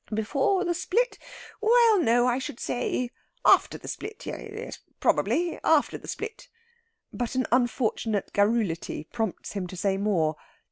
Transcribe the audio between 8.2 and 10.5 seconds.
garrulity prompts him to say more.